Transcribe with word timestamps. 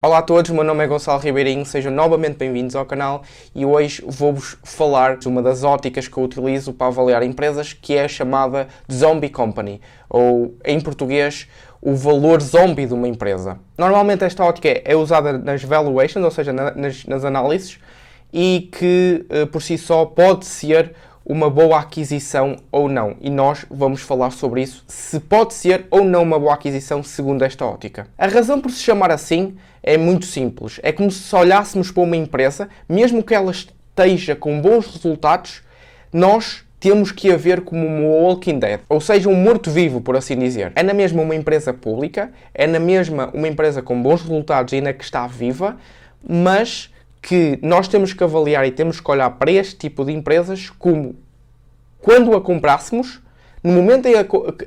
Olá 0.00 0.18
a 0.18 0.22
todos, 0.22 0.52
meu 0.52 0.62
nome 0.62 0.84
é 0.84 0.86
Gonçalo 0.86 1.18
Ribeirinho, 1.18 1.66
sejam 1.66 1.90
novamente 1.90 2.36
bem-vindos 2.36 2.76
ao 2.76 2.86
canal 2.86 3.24
e 3.52 3.66
hoje 3.66 4.00
vou-vos 4.06 4.56
falar 4.62 5.16
de 5.16 5.26
uma 5.26 5.42
das 5.42 5.64
óticas 5.64 6.06
que 6.06 6.16
eu 6.16 6.22
utilizo 6.22 6.72
para 6.72 6.86
avaliar 6.86 7.20
empresas, 7.24 7.72
que 7.72 7.94
é 7.94 8.04
a 8.04 8.08
chamada 8.08 8.68
Zombie 8.88 9.28
Company, 9.28 9.80
ou 10.08 10.54
em 10.64 10.80
português, 10.80 11.48
o 11.82 11.96
valor 11.96 12.40
zombie 12.40 12.86
de 12.86 12.94
uma 12.94 13.08
empresa. 13.08 13.58
Normalmente 13.76 14.22
esta 14.22 14.44
ótica 14.44 14.68
é 14.68 14.94
usada 14.94 15.36
nas 15.36 15.64
valuations, 15.64 16.24
ou 16.24 16.30
seja, 16.30 16.52
nas, 16.52 17.04
nas 17.04 17.24
análises, 17.24 17.80
e 18.32 18.68
que 18.70 19.26
eh, 19.28 19.46
por 19.46 19.60
si 19.60 19.76
só 19.76 20.04
pode 20.04 20.46
ser 20.46 20.94
uma 21.28 21.50
boa 21.50 21.78
aquisição 21.78 22.56
ou 22.72 22.88
não. 22.88 23.14
E 23.20 23.28
nós 23.28 23.66
vamos 23.70 24.00
falar 24.00 24.30
sobre 24.30 24.62
isso, 24.62 24.82
se 24.88 25.20
pode 25.20 25.52
ser 25.52 25.86
ou 25.90 26.02
não 26.02 26.22
uma 26.22 26.38
boa 26.38 26.54
aquisição 26.54 27.02
segundo 27.02 27.42
esta 27.42 27.66
ótica. 27.66 28.06
A 28.16 28.26
razão 28.26 28.58
por 28.58 28.70
se 28.70 28.82
chamar 28.82 29.10
assim 29.10 29.54
é 29.82 29.98
muito 29.98 30.24
simples. 30.24 30.80
É 30.82 30.90
como 30.90 31.10
se 31.10 31.36
olhássemos 31.36 31.90
para 31.90 32.02
uma 32.02 32.16
empresa, 32.16 32.70
mesmo 32.88 33.22
que 33.22 33.34
ela 33.34 33.52
esteja 33.52 34.34
com 34.34 34.58
bons 34.58 34.86
resultados, 34.86 35.62
nós 36.10 36.64
temos 36.80 37.12
que 37.12 37.30
a 37.30 37.36
ver 37.36 37.60
como 37.60 37.86
um 37.86 38.06
Walking 38.06 38.58
Dead, 38.58 38.80
ou 38.88 39.00
seja, 39.00 39.28
um 39.28 39.34
morto-vivo, 39.34 40.00
por 40.00 40.16
assim 40.16 40.38
dizer. 40.38 40.72
É 40.76 40.82
na 40.82 40.94
mesma 40.94 41.20
uma 41.20 41.34
empresa 41.34 41.74
pública, 41.74 42.30
é 42.54 42.66
na 42.66 42.78
mesma 42.78 43.30
uma 43.34 43.48
empresa 43.48 43.82
com 43.82 44.00
bons 44.00 44.22
resultados 44.22 44.72
e 44.72 44.76
ainda 44.76 44.92
que 44.92 45.04
está 45.04 45.26
viva, 45.26 45.76
mas 46.26 46.90
que 47.20 47.58
nós 47.62 47.88
temos 47.88 48.12
que 48.12 48.22
avaliar 48.22 48.66
e 48.66 48.70
temos 48.70 49.00
que 49.00 49.10
olhar 49.10 49.30
para 49.30 49.50
este 49.50 49.76
tipo 49.76 50.04
de 50.04 50.12
empresas 50.12 50.70
como 50.70 51.16
quando 52.00 52.34
a 52.36 52.40
comprássemos, 52.40 53.20
no 53.62 53.72
momento 53.72 54.06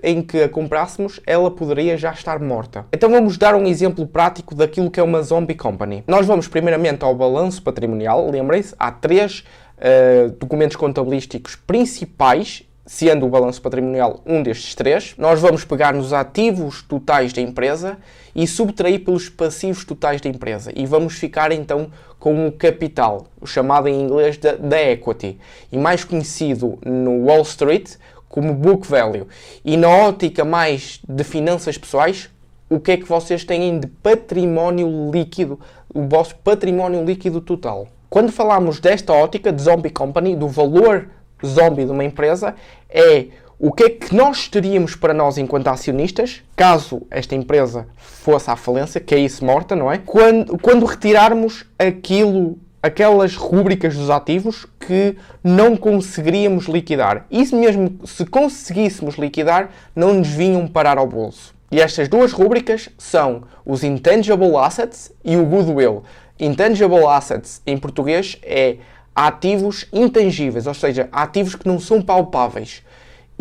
em, 0.04 0.22
que 0.22 0.44
a 0.44 0.50
comprássemos, 0.50 1.20
ela 1.26 1.50
poderia 1.50 1.98
já 1.98 2.12
estar 2.12 2.40
morta. 2.40 2.86
Então 2.92 3.10
vamos 3.10 3.38
dar 3.38 3.56
um 3.56 3.66
exemplo 3.66 4.06
prático 4.06 4.54
daquilo 4.54 4.92
que 4.92 5.00
é 5.00 5.04
uma 5.04 5.22
zombie 5.22 5.56
company. 5.56 6.04
Nós 6.06 6.26
vamos 6.26 6.48
primeiramente 6.48 7.04
ao 7.04 7.16
balanço 7.16 7.62
patrimonial, 7.64 8.30
lembrem-se, 8.30 8.76
há 8.78 8.92
três 8.92 9.46
uh, 9.78 10.32
documentos 10.32 10.76
contabilísticos 10.76 11.56
principais 11.56 12.64
sendo 12.86 13.26
o 13.26 13.30
balanço 13.30 13.62
patrimonial 13.62 14.22
um 14.26 14.44
destes 14.44 14.76
três, 14.76 15.14
nós 15.18 15.40
vamos 15.40 15.64
pegar 15.64 15.94
nos 15.94 16.12
ativos 16.12 16.82
totais 16.82 17.32
da 17.32 17.42
empresa 17.42 17.98
e 18.36 18.46
subtrair 18.46 19.06
pelos 19.06 19.30
passivos 19.30 19.86
totais 19.86 20.20
da 20.20 20.30
empresa. 20.30 20.74
E 20.76 20.86
vamos 20.86 21.14
ficar 21.14 21.54
então 21.54 21.90
com 22.22 22.46
o 22.48 22.52
capital, 22.52 23.26
o 23.42 23.48
chamado 23.48 23.88
em 23.88 24.00
inglês 24.00 24.38
da 24.38 24.80
equity, 24.80 25.40
e 25.72 25.78
mais 25.78 26.04
conhecido 26.04 26.78
no 26.86 27.26
Wall 27.26 27.42
Street 27.42 27.96
como 28.30 28.54
book 28.54 28.88
value. 28.88 29.28
E 29.66 29.76
na 29.76 29.90
ótica 29.90 30.46
mais 30.46 31.02
de 31.10 31.24
finanças 31.24 31.80
pessoais, 31.80 32.30
o 32.70 32.80
que 32.80 32.92
é 32.92 32.98
que 32.98 33.06
vocês 33.06 33.44
têm 33.44 33.80
de 33.80 33.88
património 33.88 35.10
líquido, 35.12 35.60
o 35.92 36.04
vosso 36.04 36.36
património 36.36 37.04
líquido 37.04 37.42
total. 37.42 37.88
Quando 38.08 38.32
falamos 38.32 38.80
desta 38.80 39.12
ótica 39.12 39.52
de 39.52 39.60
zombie 39.60 39.90
company, 39.90 40.36
do 40.36 40.48
valor 40.48 41.10
zombie 41.44 41.86
de 41.86 41.92
uma 41.92 42.04
empresa 42.04 42.54
é 42.88 43.30
o 43.64 43.72
que 43.72 43.84
é 43.84 43.90
que 43.92 44.16
nós 44.16 44.48
teríamos 44.48 44.96
para 44.96 45.14
nós 45.14 45.38
enquanto 45.38 45.68
acionistas, 45.68 46.42
caso 46.56 47.04
esta 47.12 47.36
empresa 47.36 47.88
fosse 47.96 48.50
à 48.50 48.56
falência, 48.56 49.00
que 49.00 49.14
é 49.14 49.20
isso 49.20 49.46
morta, 49.46 49.76
não 49.76 49.92
é? 49.92 50.00
Quando, 50.00 50.58
quando 50.58 50.84
retirarmos 50.84 51.64
aquilo, 51.78 52.58
aquelas 52.82 53.36
rúbricas 53.36 53.96
dos 53.96 54.10
ativos 54.10 54.66
que 54.80 55.16
não 55.44 55.78
conseguiríamos 55.78 56.66
liquidar. 56.66 57.28
Isso 57.30 57.56
mesmo, 57.56 58.00
se 58.04 58.26
conseguíssemos 58.26 59.14
liquidar, 59.14 59.70
não 59.96 60.16
nos 60.16 60.30
vinham 60.30 60.68
parar 60.68 60.98
ao 60.98 61.06
bolso. 61.06 61.54
E 61.72 61.80
estas 61.80 62.08
duas 62.08 62.32
rúbricas 62.32 62.90
são 62.98 63.44
os 63.64 63.84
Intangible 63.84 64.56
Assets 64.56 65.12
e 65.24 65.38
o 65.38 65.46
Goodwill. 65.46 66.02
Intangible 66.40 67.06
Assets, 67.06 67.62
em 67.68 67.78
português, 67.78 68.40
é 68.42 68.78
ativos 69.16 69.86
intangíveis, 69.94 70.66
ou 70.66 70.74
seja, 70.74 71.10
ativos 71.12 71.54
que 71.54 71.68
não 71.68 71.80
são 71.80 72.02
palpáveis. 72.02 72.82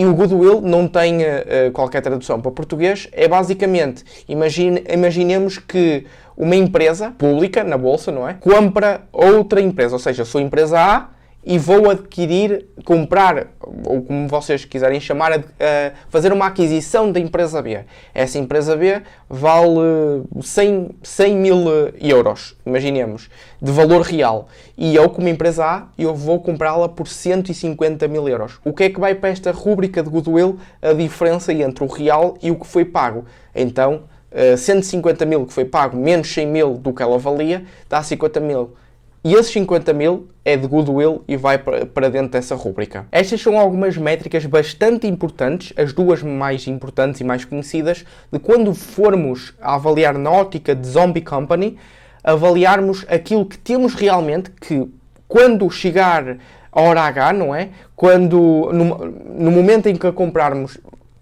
E 0.00 0.06
o 0.06 0.14
goodwill 0.14 0.62
não 0.62 0.88
tem 0.88 1.18
uh, 1.18 1.70
qualquer 1.74 2.00
tradução 2.00 2.40
para 2.40 2.50
português, 2.50 3.06
é 3.12 3.28
basicamente, 3.28 4.02
imagine, 4.26 4.82
imaginemos 4.88 5.58
que 5.58 6.06
uma 6.34 6.56
empresa 6.56 7.10
pública 7.18 7.62
na 7.62 7.76
bolsa, 7.76 8.10
não 8.10 8.26
é? 8.26 8.32
Compra 8.32 9.02
outra 9.12 9.60
empresa, 9.60 9.94
ou 9.94 9.98
seja, 9.98 10.22
a 10.22 10.24
sua 10.24 10.40
empresa 10.40 10.80
A 10.80 11.10
e 11.44 11.58
vou 11.58 11.90
adquirir, 11.90 12.66
comprar, 12.84 13.48
ou 13.84 14.02
como 14.02 14.28
vocês 14.28 14.64
quiserem 14.64 15.00
chamar, 15.00 15.38
uh, 15.38 15.42
fazer 16.10 16.32
uma 16.32 16.46
aquisição 16.46 17.10
da 17.10 17.18
empresa 17.18 17.62
B. 17.62 17.80
Essa 18.14 18.38
empresa 18.38 18.76
B 18.76 19.00
vale 19.28 20.22
100, 20.42 20.90
100 21.02 21.36
mil 21.36 21.64
euros, 21.98 22.56
imaginemos, 22.66 23.30
de 23.60 23.72
valor 23.72 24.02
real. 24.02 24.48
E 24.76 24.94
eu, 24.94 25.08
como 25.08 25.28
empresa 25.28 25.64
A, 25.64 25.86
eu 25.98 26.14
vou 26.14 26.40
comprá-la 26.40 26.88
por 26.88 27.08
150 27.08 28.06
mil 28.06 28.28
euros. 28.28 28.58
O 28.62 28.72
que 28.72 28.84
é 28.84 28.90
que 28.90 29.00
vai 29.00 29.14
para 29.14 29.30
esta 29.30 29.50
rúbrica 29.50 30.02
de 30.02 30.10
goodwill? 30.10 30.58
A 30.82 30.92
diferença 30.92 31.52
entre 31.52 31.82
o 31.82 31.86
real 31.86 32.36
e 32.42 32.50
o 32.50 32.56
que 32.56 32.66
foi 32.66 32.84
pago. 32.84 33.24
Então, 33.54 34.02
uh, 34.30 34.58
150 34.58 35.24
mil 35.24 35.46
que 35.46 35.54
foi 35.54 35.64
pago 35.64 35.96
menos 35.96 36.32
100 36.32 36.46
mil 36.46 36.74
do 36.74 36.92
que 36.92 37.02
ela 37.02 37.18
valia, 37.18 37.64
dá 37.88 38.02
50 38.02 38.40
mil 38.40 38.74
e 39.22 39.34
esses 39.34 39.52
50 39.52 39.92
mil 39.92 40.28
é 40.44 40.56
de 40.56 40.66
goodwill 40.66 41.22
e 41.28 41.36
vai 41.36 41.58
para 41.58 42.08
dentro 42.08 42.30
dessa 42.30 42.54
rúbrica. 42.54 43.06
Estas 43.12 43.40
são 43.40 43.58
algumas 43.58 43.96
métricas 43.96 44.46
bastante 44.46 45.06
importantes, 45.06 45.74
as 45.76 45.92
duas 45.92 46.22
mais 46.22 46.66
importantes 46.66 47.20
e 47.20 47.24
mais 47.24 47.44
conhecidas, 47.44 48.04
de 48.32 48.38
quando 48.38 48.74
formos 48.74 49.52
a 49.60 49.74
avaliar 49.74 50.16
na 50.16 50.30
ótica 50.30 50.74
de 50.74 50.86
Zombie 50.86 51.20
Company, 51.20 51.76
avaliarmos 52.24 53.04
aquilo 53.08 53.44
que 53.44 53.58
temos 53.58 53.94
realmente, 53.94 54.50
que 54.52 54.88
quando 55.28 55.68
chegar 55.70 56.38
a 56.72 56.80
hora 56.80 57.02
H, 57.02 57.32
não 57.34 57.54
é? 57.54 57.70
Quando, 57.94 58.70
no, 58.72 59.04
no 59.04 59.50
momento 59.50 59.86
em 59.86 59.96
que 59.96 60.06
a 60.06 60.12
comprarmos, 60.12 60.78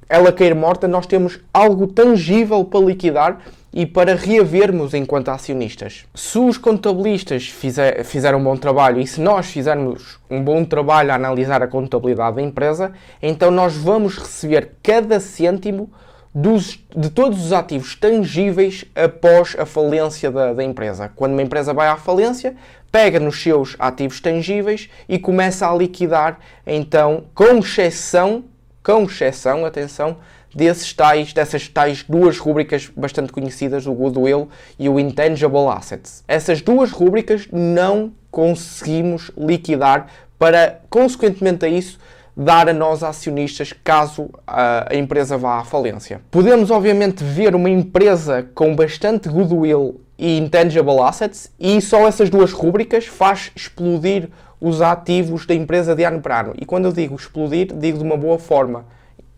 ela 0.09 0.33
cair 0.33 0.55
morta, 0.55 0.89
nós 0.89 1.07
temos 1.07 1.39
algo 1.53 1.87
tangível 1.87 2.65
para 2.65 2.81
liquidar 2.81 3.39
e 3.73 3.85
para 3.85 4.15
reavermos 4.15 4.95
enquanto 4.95 5.29
acionistas. 5.29 6.07
Se 6.15 6.39
os 6.39 6.57
contabilistas 6.57 7.47
fizer, 7.49 8.03
fizeram 8.05 8.39
um 8.39 8.45
bom 8.45 8.57
trabalho 8.57 9.01
e 9.01 9.07
se 9.07 9.21
nós 9.21 9.47
fizermos 9.47 10.19
um 10.31 10.43
bom 10.43 10.65
trabalho 10.65 11.13
a 11.13 11.15
analisar 11.15 11.63
a 11.63 11.69
contabilidade 11.69 12.37
da 12.37 12.43
empresa, 12.43 12.93
então 13.23 13.51
nós 13.51 13.77
vamos 13.77 14.17
receber 14.17 14.73
cada 14.83 15.21
cêntimo 15.21 15.91
dos, 16.35 16.83
de 16.97 17.11
todos 17.11 17.45
os 17.45 17.53
ativos 17.53 17.95
tangíveis 17.95 18.85
após 18.95 19.57
a 19.59 19.67
falência 19.67 20.31
da, 20.31 20.55
da 20.55 20.65
empresa. 20.65 21.11
Quando 21.15 21.33
uma 21.33 21.43
empresa 21.43 21.75
vai 21.75 21.89
à 21.89 21.97
falência, 21.97 22.55
pega 22.91 23.21
nos 23.21 23.43
seus 23.43 23.77
ativos 23.79 24.21
tangíveis 24.21 24.89
e 25.09 25.19
começa 25.19 25.69
a 25.69 25.75
liquidar, 25.75 26.39
então, 26.67 27.25
com 27.35 27.59
exceção, 27.59 28.45
com 28.83 29.05
exceção, 29.05 29.65
atenção, 29.65 30.17
desses 30.55 30.93
tais, 30.93 31.33
dessas 31.33 31.69
tais 31.69 32.05
duas 32.09 32.39
rúbricas 32.39 32.91
bastante 32.97 33.33
conhecidas, 33.33 33.87
o 33.87 33.93
Goodwill 33.93 34.49
e 34.79 34.89
o 34.89 34.99
Intangible 34.99 35.69
Assets. 35.69 36.25
Essas 36.27 36.63
duas 36.63 36.91
rúbricas 36.91 37.47
não 37.53 38.13
conseguimos 38.31 39.31
liquidar 39.37 40.07
para, 40.39 40.81
consequentemente 40.89 41.65
a 41.65 41.69
isso, 41.69 41.99
dar 42.37 42.69
a 42.69 42.73
nós 42.73 43.03
acionistas 43.03 43.73
caso 43.83 44.31
a, 44.47 44.95
empresa 44.95 45.37
vá 45.37 45.59
à 45.59 45.65
falência. 45.65 46.21
Podemos, 46.31 46.71
obviamente, 46.71 47.25
ver 47.25 47.55
uma 47.55 47.69
empresa 47.69 48.49
com 48.55 48.77
bastante 48.77 49.29
goodwill 49.29 50.01
e 50.17 50.39
intangible 50.39 51.01
assets 51.01 51.53
e 51.59 51.81
só 51.81 52.07
essas 52.07 52.31
duas 52.31 52.53
rúbricas 52.53 53.07
faz 53.07 53.51
explodir 53.57 54.29
os 54.61 54.83
ativos 54.83 55.47
da 55.47 55.55
empresa 55.55 55.95
de 55.95 56.05
ano 56.05 56.21
para 56.21 56.41
ano. 56.41 56.55
E 56.59 56.65
quando 56.65 56.87
eu 56.87 56.93
digo 56.93 57.15
explodir, 57.15 57.73
digo 57.75 57.99
de 57.99 58.05
uma 58.05 58.17
boa 58.17 58.39
forma, 58.39 58.85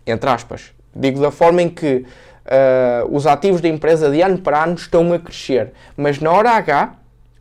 entre 0.06 0.28
aspas. 0.28 0.72
Digo 0.94 1.20
da 1.20 1.31
forma 1.31 1.62
em 1.62 1.69
que 1.69 2.04
uh, 2.47 3.14
os 3.14 3.26
ativos 3.26 3.60
da 3.60 3.69
empresa 3.69 4.10
de 4.10 4.20
ano 4.22 4.38
para 4.38 4.64
ano 4.64 4.75
estão 4.75 5.12
a 5.12 5.19
crescer. 5.19 5.72
Mas 5.97 6.19
na 6.19 6.32
hora 6.32 6.50
H, 6.50 6.94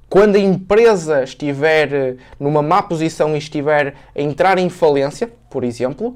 quando 0.09 0.35
a 0.35 0.39
empresa 0.39 1.23
estiver 1.23 1.93
eh, 1.93 2.15
numa 2.39 2.63
má 2.63 2.81
posição 2.81 3.35
e 3.35 3.37
estiver 3.37 3.93
a 4.15 4.21
entrar 4.21 4.57
em 4.57 4.67
falência, 4.67 5.31
por 5.51 5.63
exemplo, 5.63 6.09
um, 6.09 6.15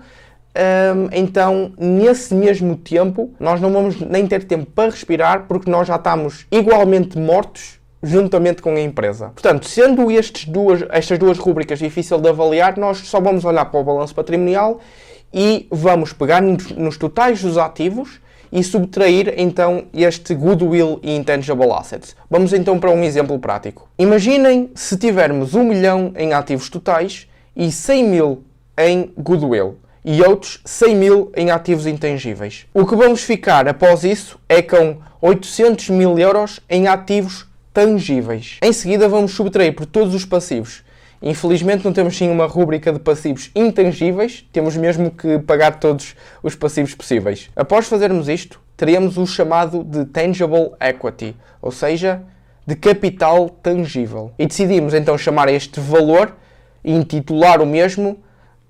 ehm, 0.56 1.10
então 1.12 1.72
nesse 1.78 2.34
mesmo 2.34 2.76
tempo 2.76 3.32
nós 3.40 3.62
não 3.62 3.72
vamos 3.72 4.00
nem 4.00 4.26
ter 4.26 4.46
tempo 4.46 4.66
para 4.66 4.90
respirar 4.90 5.46
porque 5.48 5.70
nós 5.70 5.88
já 5.88 5.96
estamos 5.96 6.48
igualmente 6.52 7.20
mortos 7.20 7.80
juntamente 8.04 8.62
com 8.62 8.76
a 8.76 8.82
empresa. 8.82 9.30
Portanto, 9.30 9.68
sendo 9.68 10.12
estes 10.12 10.46
duas, 10.46 10.84
estas 10.90 11.18
duas 11.18 11.38
rubricas 11.38 11.80
difíceis 11.80 12.22
de 12.22 12.28
avaliar, 12.28 12.78
nós 12.78 12.98
só 13.00 13.22
vamos 13.22 13.46
olhar 13.46 13.66
para 13.66 13.80
o 13.80 13.84
balanço 13.84 14.14
patrimonial 14.14 14.82
e 15.34 15.66
vamos 15.72 16.12
pegar 16.12 16.42
nos 16.42 16.98
totais 16.98 17.42
dos 17.42 17.58
ativos 17.58 18.22
e 18.52 18.64
subtrair 18.64 19.34
então 19.38 19.86
este 19.94 20.36
goodwill 20.36 21.00
e 21.02 21.16
intangible 21.16 21.72
assets. 21.72 22.16
Vamos 22.30 22.54
então 22.54 22.78
para 22.78 22.92
um 22.92 23.04
exemplo 23.04 23.40
prático. 23.40 23.90
Imaginem 23.98 24.70
se 24.76 24.96
tivermos 24.96 25.56
1 25.56 25.64
milhão 25.64 26.14
em 26.16 26.34
ativos 26.34 26.70
totais 26.70 27.28
e 27.56 27.72
100 27.72 28.04
mil 28.04 28.44
em 28.78 29.12
goodwill 29.18 29.78
e 30.06 30.22
outros 30.22 30.60
100 30.66 30.96
mil 30.96 31.32
em 31.36 31.50
ativos 31.50 31.88
intangíveis. 31.88 32.68
O 32.74 32.86
que 32.86 32.96
vamos 32.96 33.24
ficar 33.24 33.68
após 33.68 34.04
isso 34.04 34.38
é 34.48 34.62
com 34.62 34.98
800 35.22 35.90
mil 35.90 36.20
euros 36.20 36.60
em 36.70 36.88
ativos 36.88 37.48
tangíveis. 37.74 38.58
Em 38.62 38.72
seguida, 38.72 39.10
vamos 39.10 39.31
subtrair 39.31 39.74
por 39.74 39.86
todos 39.86 40.14
os 40.14 40.24
passivos. 40.24 40.84
Infelizmente, 41.22 41.86
não 41.86 41.94
temos 41.94 42.18
sim 42.18 42.30
uma 42.30 42.46
rúbrica 42.46 42.92
de 42.92 43.00
passivos 43.00 43.50
intangíveis, 43.56 44.46
temos 44.52 44.75
mesmo 44.75 45.10
que 45.10 45.40
pagar 45.40 45.80
todos 45.80 46.16
os 46.44 46.54
passivos 46.54 46.94
possíveis. 46.94 47.50
Após 47.56 47.88
fazermos 47.88 48.28
isto, 48.28 48.60
teríamos 48.75 49.18
o 49.18 49.25
chamado 49.25 49.84
de 49.84 50.06
tangible 50.06 50.72
equity, 50.81 51.36
ou 51.62 51.72
seja, 51.72 52.22
de 52.68 52.75
capital 52.75 53.50
tangível. 53.50 54.31
E 54.38 54.46
decidimos 54.46 54.94
então 54.94 55.18
chamar 55.18 55.48
este 55.48 55.80
valor 55.80 56.36
e 56.84 56.92
intitular 56.92 57.62
o 57.62 57.66
mesmo 57.66 58.18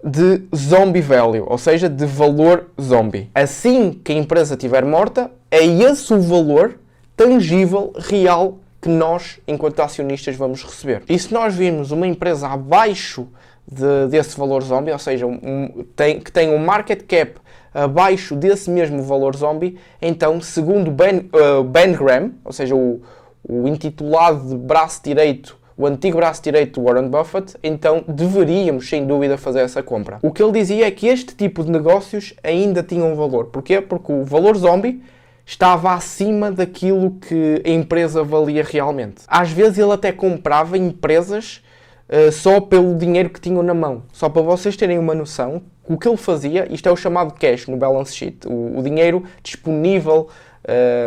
de 0.04 0.44
zombie 0.56 1.02
value, 1.02 1.46
ou 1.48 1.58
seja, 1.58 1.90
de 1.90 2.06
valor 2.06 2.70
zombie. 2.80 3.32
Assim 3.34 4.00
que 4.04 4.12
a 4.12 4.16
empresa 4.16 4.54
estiver 4.54 4.86
morta, 4.86 5.32
é 5.50 5.66
esse 5.66 6.14
o 6.14 6.22
valor 6.22 6.78
tangível, 7.16 7.94
real, 7.98 8.60
que 8.84 8.90
nós, 8.90 9.40
enquanto 9.48 9.80
acionistas, 9.80 10.36
vamos 10.36 10.62
receber. 10.62 11.04
E 11.08 11.18
se 11.18 11.34
nós 11.34 11.56
virmos 11.56 11.92
uma 11.92 12.06
empresa 12.06 12.50
abaixo 12.50 13.30
de, 13.66 14.08
desse 14.10 14.38
valor 14.38 14.62
zombie, 14.62 14.92
ou 14.92 15.00
seja, 15.00 15.26
um, 15.26 15.86
tem, 15.96 16.20
que 16.20 16.30
tem 16.30 16.50
um 16.50 16.58
market 16.58 17.04
cap 17.04 17.36
abaixo 17.74 18.36
desse 18.36 18.70
mesmo 18.70 19.02
valor 19.02 19.38
zombie, 19.38 19.80
então, 20.02 20.42
segundo 20.42 20.92
Ben, 20.92 21.30
uh, 21.34 21.64
ben 21.64 21.94
Graham, 21.94 22.34
ou 22.44 22.52
seja, 22.52 22.76
o, 22.76 23.02
o 23.48 23.70
intitulado 23.70 24.50
de 24.50 24.58
braço 24.58 25.02
direito 25.02 25.58
o 25.76 25.88
antigo 25.88 26.18
braço 26.18 26.44
direito 26.44 26.80
do 26.80 26.86
Warren 26.86 27.10
Buffett, 27.10 27.58
então 27.64 28.04
deveríamos 28.08 28.88
sem 28.88 29.08
dúvida 29.08 29.40
fazer 29.40 29.62
essa 29.62 29.82
compra. 29.82 30.20
O 30.22 30.32
que 30.32 30.44
ele 30.44 30.52
dizia 30.52 30.86
é 30.86 30.92
que 30.92 31.08
este 31.08 31.34
tipo 31.34 31.64
de 31.64 31.72
negócios 31.72 32.36
ainda 32.44 32.84
tinham 32.84 33.16
valor. 33.16 33.46
Porquê? 33.46 33.82
Porque 33.82 34.12
o 34.14 34.24
valor 34.24 34.56
zombie 34.56 35.02
estava 35.46 35.94
acima 35.94 36.52
daquilo 36.52 37.12
que 37.12 37.62
a 37.66 37.70
empresa 37.70 38.24
valia 38.24 38.64
realmente. 38.64 39.24
Às 39.28 39.52
vezes 39.52 39.78
ele 39.78 39.92
até 39.92 40.12
comprava 40.12 40.78
empresas 40.78 41.62
uh, 42.10 42.32
só 42.32 42.60
pelo 42.62 42.96
dinheiro 42.96 43.30
que 43.30 43.42
tinham 43.42 43.64
na 43.64 43.74
mão. 43.74 44.04
Só 44.12 44.30
para 44.30 44.42
vocês 44.42 44.76
terem 44.76 44.98
uma 44.98 45.14
noção, 45.14 45.62
o 45.88 45.98
que 45.98 46.08
ele 46.08 46.18
fazia, 46.18 46.68
isto 46.72 46.88
é 46.88 46.92
o 46.92 46.96
chamado 46.96 47.34
cash 47.34 47.68
no 47.68 47.76
balance 47.76 48.16
sheet, 48.16 48.48
o, 48.48 48.80
o 48.80 48.84
dinheiro 48.84 49.24
disponível 49.42 50.30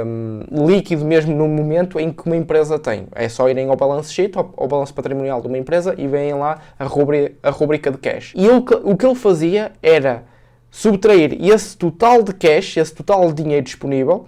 um, 0.04 0.66
líquido 0.66 1.04
mesmo 1.04 1.34
no 1.34 1.48
momento 1.48 1.98
em 1.98 2.12
que 2.12 2.26
uma 2.26 2.36
empresa 2.36 2.78
tem. 2.78 3.06
É 3.14 3.28
só 3.28 3.48
irem 3.48 3.68
ao 3.68 3.76
balance 3.76 4.12
sheet, 4.12 4.36
ao, 4.36 4.52
ao 4.56 4.68
balanço 4.68 4.94
patrimonial 4.94 5.40
de 5.40 5.48
uma 5.48 5.58
empresa 5.58 5.94
e 5.96 6.06
veem 6.06 6.34
lá 6.34 6.58
a, 6.78 6.84
a 6.84 7.50
rubrica 7.50 7.90
de 7.90 7.98
cash. 7.98 8.32
E 8.36 8.46
ele, 8.46 8.62
o 8.84 8.96
que 8.96 9.06
ele 9.06 9.14
fazia 9.14 9.72
era 9.82 10.24
subtrair 10.76 11.38
esse 11.40 11.74
total 11.74 12.22
de 12.22 12.34
cash, 12.34 12.76
esse 12.76 12.94
total 12.94 13.32
de 13.32 13.42
dinheiro 13.42 13.64
disponível 13.64 14.26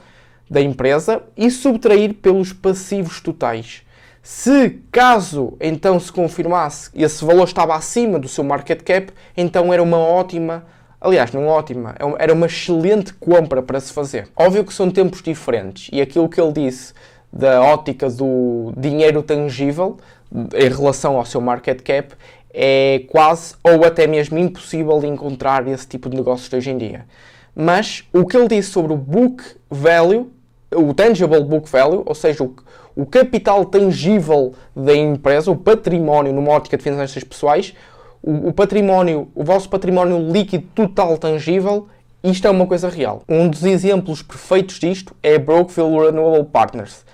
da 0.50 0.62
empresa 0.62 1.22
e 1.36 1.50
subtrair 1.50 2.14
pelos 2.14 2.54
passivos 2.54 3.20
totais. 3.20 3.82
Se 4.22 4.80
caso 4.90 5.58
então 5.60 6.00
se 6.00 6.10
confirmasse 6.10 6.90
esse 6.94 7.22
valor 7.22 7.44
estava 7.44 7.74
acima 7.74 8.18
do 8.18 8.26
seu 8.26 8.42
market 8.42 8.82
cap, 8.82 9.12
então 9.36 9.72
era 9.74 9.82
uma 9.82 9.98
ótima 9.98 10.64
Aliás, 11.00 11.30
não 11.30 11.46
ótima, 11.46 11.94
é 11.96 12.24
era 12.24 12.32
uma 12.32 12.46
excelente 12.46 13.14
compra 13.14 13.62
para 13.62 13.78
se 13.78 13.92
fazer. 13.92 14.26
Óbvio 14.34 14.64
que 14.64 14.74
são 14.74 14.90
tempos 14.90 15.22
diferentes 15.22 15.88
e 15.92 16.00
aquilo 16.00 16.28
que 16.28 16.40
ele 16.40 16.50
disse 16.52 16.92
da 17.32 17.62
ótica 17.62 18.10
do 18.10 18.72
dinheiro 18.76 19.22
tangível 19.22 19.98
em 20.32 20.68
relação 20.68 21.16
ao 21.16 21.24
seu 21.24 21.40
market 21.40 21.82
cap 21.82 22.14
é 22.52 23.02
quase 23.08 23.54
ou 23.62 23.84
até 23.84 24.06
mesmo 24.06 24.38
impossível 24.38 25.02
encontrar 25.04 25.66
esse 25.68 25.86
tipo 25.86 26.08
de 26.08 26.16
negócios 26.16 26.52
hoje 26.52 26.70
em 26.70 26.78
dia. 26.78 27.04
Mas 27.54 28.04
o 28.12 28.24
que 28.24 28.36
ele 28.36 28.48
disse 28.48 28.70
sobre 28.70 28.92
o 28.92 28.96
book 28.96 29.42
value, 29.68 30.30
o 30.74 30.94
tangible 30.94 31.42
book 31.42 31.68
value, 31.68 32.02
ou 32.06 32.14
seja, 32.14 32.44
o, 32.44 32.54
o 32.94 33.04
capital 33.04 33.64
tangível 33.64 34.54
da 34.74 34.94
empresa, 34.94 35.50
o 35.50 35.56
património 35.56 36.32
numa 36.32 36.52
ótica 36.52 36.76
de 36.76 36.82
finanças 36.82 37.24
pessoais, 37.24 37.74
o, 38.22 38.48
o 38.48 38.52
património, 38.52 39.28
o 39.34 39.44
vosso 39.44 39.68
património 39.68 40.30
líquido 40.30 40.66
total 40.74 41.16
tangível, 41.18 41.88
isto 42.22 42.46
é 42.46 42.50
uma 42.50 42.66
coisa 42.66 42.88
real. 42.88 43.22
Um 43.28 43.48
dos 43.48 43.64
exemplos 43.64 44.22
perfeitos 44.22 44.78
disto 44.78 45.14
é 45.22 45.38
Brookfield 45.38 46.06
Renewable 46.06 46.44
Partners, 46.44 47.04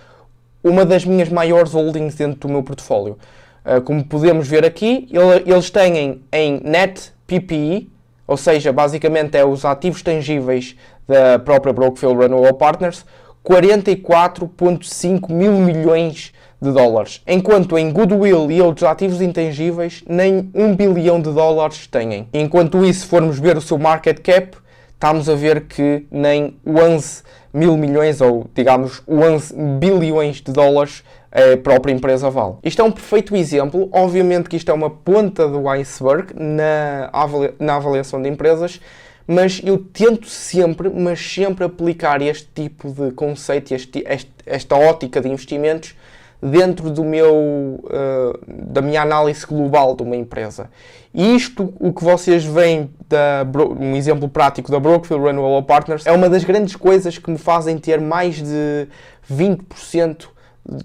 uma 0.63 0.85
das 0.85 1.05
minhas 1.05 1.29
maiores 1.29 1.73
holdings 1.73 2.15
dentro 2.15 2.41
do 2.41 2.49
meu 2.49 2.63
portfólio. 2.63 3.19
Uh, 3.65 3.81
como 3.81 4.05
podemos 4.05 4.47
ver 4.47 4.65
aqui, 4.65 5.09
eles 5.47 5.71
têm 5.71 6.23
em 6.31 6.61
net 6.63 7.13
PPE, 7.27 7.91
ou 8.27 8.37
seja, 8.37 8.73
basicamente 8.73 9.37
é 9.37 9.45
os 9.45 9.65
ativos 9.65 10.03
tangíveis 10.03 10.77
da 11.09 11.39
própria 11.39 11.73
Brookfield 11.73 12.19
Renewable 12.19 12.59
Partners, 12.59 13.05
44,5 13.45 15.31
mil 15.31 15.53
milhões 15.53 16.33
de 16.61 16.73
dólares, 16.73 17.23
enquanto 17.27 17.77
em 17.77 17.93
goodwill 17.93 18.51
e 18.51 18.61
outros 18.63 18.89
ativos 18.89 19.21
intangíveis 19.21 20.03
nem 20.09 20.51
1 20.55 20.77
bilhão 20.77 21.21
de 21.21 21.31
dólares 21.31 21.87
têm. 21.87 22.27
Enquanto 22.33 22.85
isso, 22.85 23.07
formos 23.07 23.39
ver 23.39 23.57
o 23.57 23.61
seu 23.61 23.77
market 23.79 24.21
cap, 24.21 24.57
estamos 24.95 25.29
a 25.29 25.35
ver 25.35 25.67
que 25.67 26.07
nem 26.11 26.57
11 26.67 27.23
mil 27.53 27.77
milhões 27.77 28.21
ou, 28.21 28.47
digamos, 28.55 29.03
11 29.07 29.55
bilhões 29.79 30.41
de 30.41 30.53
dólares 30.53 31.05
a 31.35 31.57
própria 31.57 31.93
empresa 31.93 32.31
vale. 32.31 32.55
Isto 32.63 32.81
é 32.81 32.85
um 32.85 32.93
perfeito 32.93 33.35
exemplo, 33.35 33.89
obviamente 33.93 34.49
que 34.49 34.57
isto 34.57 34.71
é 34.71 34.75
uma 34.75 34.89
ponta 34.89 35.49
do 35.49 35.69
iceberg 35.69 36.33
na, 36.35 37.11
avalia 37.13 37.55
na 37.59 37.75
avaliação 37.75 38.23
de 38.23 38.29
empresas, 38.29 38.81
mas 39.27 39.61
eu 39.65 39.79
tento 39.79 40.29
sempre, 40.29 40.89
mas 40.89 41.19
sempre 41.19 41.65
aplicar 41.65 42.23
este 42.23 42.49
tipo 42.55 42.89
de 42.91 43.11
conceito, 43.13 43.75
este, 43.75 44.05
este, 44.07 44.31
esta 44.47 44.77
ótica 44.77 45.21
de 45.21 45.29
investimentos 45.29 45.97
dentro 46.45 46.91
do 46.91 47.03
meu, 47.03 47.35
uh, 47.35 48.39
da 48.47 48.83
minha 48.83 49.01
análise 49.01 49.47
global 49.47 49.97
de 49.97 50.03
uma 50.03 50.15
empresa. 50.15 50.69
E 51.13 51.35
isto, 51.35 51.73
o 51.81 51.93
que 51.93 52.05
vocês 52.05 52.45
veem, 52.45 52.91
da, 53.09 53.47
um 53.81 53.97
exemplo 53.97 54.29
prático 54.29 54.71
da 54.71 54.79
Brookfield 54.79 55.25
Renewable 55.25 55.67
Partners, 55.67 56.07
é 56.07 56.13
uma 56.13 56.29
das 56.29 56.45
grandes 56.45 56.77
coisas 56.77 57.17
que 57.17 57.31
me 57.31 57.39
fazem 57.39 57.79
ter 57.79 58.01
mais 58.01 58.43
de 58.43 58.89
20% 59.33 60.27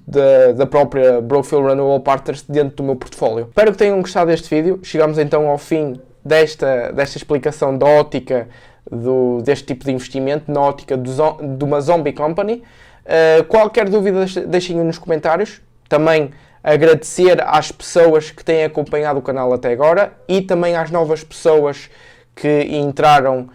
da, 0.07 0.53
da 0.53 0.65
própria 0.65 1.19
Brookfield 1.19 1.67
Renewable 1.67 2.03
Partners 2.03 2.45
dentro 2.47 2.77
do 2.77 2.83
meu 2.83 2.95
portfólio. 2.95 3.47
Espero 3.49 3.71
que 3.73 3.77
tenham 3.77 3.99
gostado 4.01 4.31
deste 4.31 4.49
vídeo. 4.53 4.79
Chegamos 4.83 5.17
então 5.17 5.49
ao 5.49 5.57
fim 5.57 5.99
desta, 6.23 6.91
desta 6.93 7.17
explicação 7.17 7.77
da 7.77 7.85
ótica 7.85 8.47
do, 8.89 9.41
deste 9.41 9.65
tipo 9.65 9.83
de 9.83 9.91
investimento, 9.91 10.51
na 10.51 10.61
ótica 10.61 10.95
do, 10.95 11.11
de 11.57 11.63
uma 11.65 11.81
zombie 11.81 12.13
company. 12.13 12.63
Uh, 13.09 13.43
qualquer 13.45 13.89
dúvida, 13.89 14.23
deixem 14.45 14.75
nos 14.77 14.99
comentários. 14.99 15.59
Também 15.87 16.29
agradecer 16.63 17.41
às 17.41 17.71
pessoas 17.71 18.29
que 18.29 18.43
têm 18.43 18.63
acompanhado 18.63 19.17
o 19.17 19.21
canal 19.23 19.51
até 19.51 19.71
agora 19.71 20.13
e 20.27 20.41
também 20.41 20.75
às 20.75 20.91
novas 20.91 21.23
pessoas 21.23 21.89
que 22.35 22.63
entraram 22.69 23.49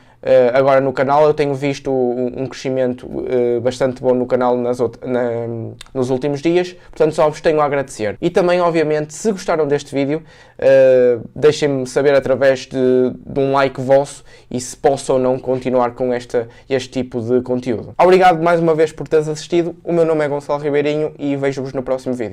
agora 0.54 0.80
no 0.80 0.92
canal 0.92 1.26
eu 1.26 1.34
tenho 1.34 1.54
visto 1.54 1.90
um, 1.90 2.46
crescimento 2.46 3.06
uh, 3.06 3.60
bastante 3.60 4.00
bom 4.00 4.14
no 4.14 4.26
canal 4.26 4.56
nas, 4.56 4.78
na, 4.78 5.46
nos 5.92 6.10
últimos 6.10 6.40
dias, 6.40 6.72
portanto 6.90 7.14
só 7.14 7.28
vos 7.28 7.40
tenho 7.40 7.60
a 7.60 7.64
agradecer. 7.64 8.16
E 8.20 8.30
também, 8.30 8.60
obviamente, 8.60 9.12
se 9.12 9.30
gostaram 9.30 9.66
deste 9.66 9.94
vídeo, 9.94 10.22
uh, 10.58 11.28
deixem-me 11.34 11.86
saber 11.86 12.14
através 12.14 12.60
de, 12.60 13.12
de, 13.26 13.40
um 13.40 13.52
like 13.52 13.80
vosso 13.80 14.24
e 14.50 14.60
se 14.60 14.76
posso 14.76 15.12
ou 15.12 15.18
não 15.18 15.38
continuar 15.38 15.92
com 15.92 16.12
esta, 16.12 16.48
este 16.68 16.88
tipo 16.88 17.20
de 17.20 17.42
conteúdo. 17.42 17.94
Obrigado 17.98 18.42
mais 18.42 18.60
uma 18.60 18.74
vez 18.74 18.92
por 18.92 19.06
teres 19.06 19.28
assistido, 19.28 19.76
o 19.84 19.92
meu 19.92 20.04
nome 20.04 20.24
é 20.24 20.28
Gonçalo 20.28 20.62
Ribeirinho 20.62 21.12
e 21.18 21.36
vejo-vos 21.36 21.72
no 21.72 21.82
próximo 21.82 22.14
vídeo. 22.14 22.32